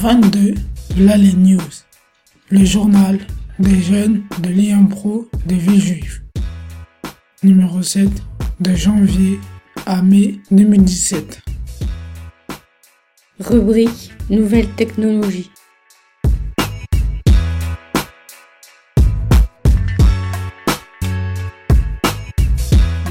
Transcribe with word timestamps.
22, 0.00 0.54
là 1.00 1.16
les 1.16 1.32
news. 1.32 1.58
Le 2.50 2.64
journal 2.64 3.18
des 3.58 3.82
jeunes 3.82 4.22
de 4.40 4.48
l'IAMPRO 4.48 5.28
des 5.44 5.56
villes 5.56 5.80
juives. 5.80 6.22
Numéro 7.42 7.82
7, 7.82 8.08
de 8.60 8.74
janvier 8.76 9.40
à 9.86 10.00
mai 10.00 10.38
2017. 10.52 11.40
Rubrique 13.40 14.12
Nouvelles 14.30 14.70
technologies. 14.76 15.50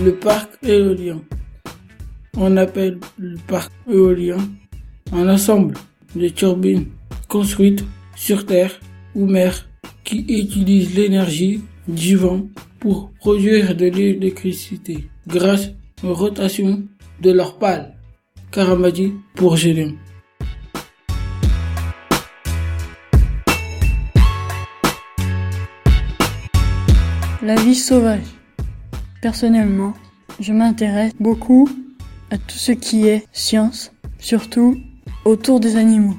Le 0.01 0.15
parc 0.15 0.51
éolien. 0.63 1.19
On 2.37 2.55
appelle 2.55 3.01
le 3.17 3.35
parc 3.45 3.73
éolien 3.89 4.37
un 5.11 5.27
ensemble 5.27 5.73
de 6.17 6.29
turbines 6.29 6.87
construites 7.27 7.83
sur 8.15 8.45
terre 8.45 8.79
ou 9.15 9.25
mer 9.25 9.67
qui 10.03 10.19
utilisent 10.27 10.95
l'énergie 10.95 11.61
du 11.87 12.15
vent 12.15 12.47
pour 12.79 13.11
produire 13.19 13.75
de 13.75 13.85
l'électricité 13.85 15.09
grâce 15.27 15.69
aux 16.03 16.13
rotations 16.13 16.83
de 17.21 17.31
leurs 17.31 17.57
pales. 17.57 17.95
Karamadi 18.51 19.13
pour 19.35 19.57
Gélim. 19.57 19.97
La 27.43 27.55
vie 27.55 27.75
sauvage. 27.75 28.27
Personnellement, 29.21 29.93
je 30.39 30.53
m'intéresse 30.53 31.13
beaucoup 31.19 31.69
à 32.29 32.37
tout 32.37 32.57
ce 32.57 32.71
qui 32.71 33.07
est 33.07 33.25
science, 33.31 33.91
surtout 34.19 34.77
autour 35.27 35.59
des 35.59 35.75
animaux. 35.75 36.15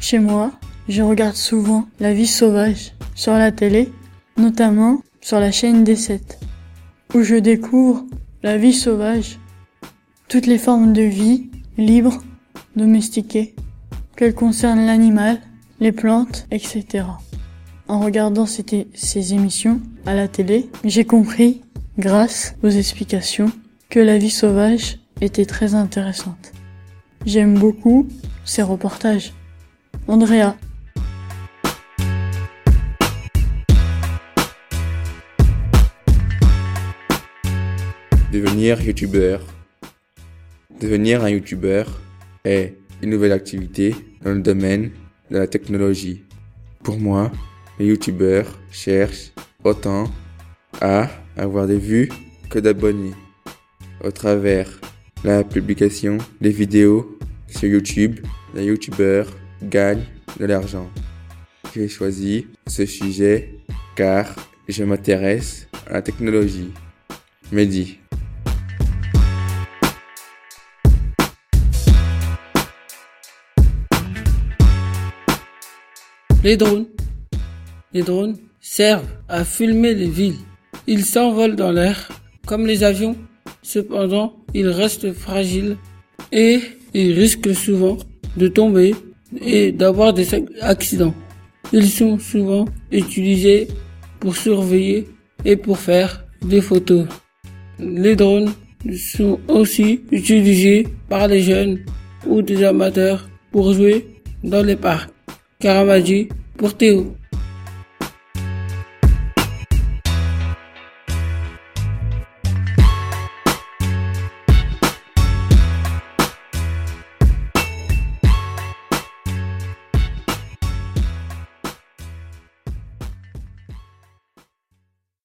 Chez 0.00 0.18
moi, 0.18 0.52
je 0.88 1.00
regarde 1.00 1.34
souvent 1.34 1.86
la 1.98 2.12
vie 2.12 2.26
sauvage 2.26 2.92
sur 3.14 3.32
la 3.32 3.50
télé, 3.50 3.90
notamment 4.36 5.00
sur 5.22 5.40
la 5.40 5.50
chaîne 5.50 5.82
des 5.82 5.96
7, 5.96 6.40
où 7.14 7.22
je 7.22 7.36
découvre 7.36 8.04
la 8.42 8.58
vie 8.58 8.74
sauvage, 8.74 9.38
toutes 10.28 10.46
les 10.46 10.58
formes 10.58 10.92
de 10.92 11.00
vie 11.02 11.48
libres, 11.78 12.22
domestiquées, 12.76 13.54
qu'elles 14.14 14.34
concernent 14.34 14.84
l'animal, 14.84 15.40
les 15.80 15.92
plantes, 15.92 16.46
etc. 16.50 17.04
En 17.88 18.00
regardant 18.00 18.46
ces 18.46 19.32
émissions 19.32 19.80
à 20.04 20.14
la 20.14 20.28
télé, 20.28 20.68
j'ai 20.84 21.06
compris, 21.06 21.62
grâce 21.98 22.56
aux 22.62 22.68
explications, 22.68 23.50
que 23.88 24.00
la 24.00 24.18
vie 24.18 24.30
sauvage 24.30 24.98
était 25.22 25.46
très 25.46 25.74
intéressante. 25.74 26.52
J'aime 27.24 27.58
beaucoup 27.58 28.06
ces 28.44 28.62
reportages. 28.62 29.32
Andrea. 30.06 30.56
Devenir 38.32 38.80
youtubeur. 38.82 39.46
Devenir 40.80 41.22
un 41.24 41.30
youtubeur 41.30 42.00
est 42.44 42.74
une 43.02 43.10
nouvelle 43.10 43.32
activité 43.32 43.94
dans 44.22 44.32
le 44.32 44.40
domaine 44.40 44.90
de 45.30 45.38
la 45.38 45.46
technologie. 45.46 46.24
Pour 46.82 46.98
moi, 46.98 47.30
les 47.78 47.86
youtubeurs 47.86 48.58
cherchent 48.70 49.32
autant 49.62 50.10
à 50.80 51.08
avoir 51.36 51.66
des 51.66 51.78
vues 51.78 52.10
que 52.50 52.58
d'abonnés 52.58 53.14
au 54.02 54.10
travers 54.10 54.68
la 55.24 55.44
publication 55.44 56.18
des 56.40 56.50
vidéos 56.50 57.18
sur 57.48 57.68
YouTube, 57.68 58.20
les 58.54 58.64
youtubeurs 58.64 59.28
gagnent 59.62 60.04
de 60.38 60.46
l'argent. 60.46 60.90
J'ai 61.74 61.88
choisi 61.88 62.46
ce 62.66 62.86
sujet 62.86 63.58
car 63.96 64.34
je 64.68 64.84
m'intéresse 64.84 65.68
à 65.88 65.94
la 65.94 66.02
technologie. 66.02 66.72
Mehdi. 67.52 67.98
Les 76.42 76.56
drones. 76.56 76.86
Les 77.92 78.02
drones 78.02 78.36
servent 78.60 79.08
à 79.28 79.44
filmer 79.44 79.94
les 79.94 80.08
villes. 80.08 80.36
Ils 80.86 81.04
s'envolent 81.04 81.56
dans 81.56 81.72
l'air 81.72 82.08
comme 82.46 82.66
les 82.66 82.84
avions. 82.84 83.16
Cependant, 83.62 84.36
ils 84.52 84.68
restent 84.68 85.12
fragiles 85.12 85.78
et 86.32 86.60
ils 86.94 87.12
risquent 87.12 87.54
souvent 87.54 87.98
de 88.36 88.48
tomber 88.48 88.94
et 89.44 89.72
d'avoir 89.72 90.14
des 90.14 90.26
accidents. 90.60 91.14
Ils 91.72 91.88
sont 91.88 92.18
souvent 92.18 92.66
utilisés 92.92 93.68
pour 94.20 94.36
surveiller 94.36 95.08
et 95.44 95.56
pour 95.56 95.78
faire 95.78 96.24
des 96.42 96.60
photos. 96.60 97.06
Les 97.78 98.16
drones 98.16 98.52
sont 98.96 99.40
aussi 99.48 100.00
utilisés 100.10 100.86
par 101.08 101.26
les 101.28 101.40
jeunes 101.40 101.80
ou 102.26 102.42
des 102.42 102.62
amateurs 102.64 103.28
pour 103.50 103.72
jouer 103.72 104.06
dans 104.42 104.62
les 104.62 104.76
parcs. 104.76 105.10
Karamadi 105.58 106.28
pour 106.56 106.76
Théo. 106.76 107.14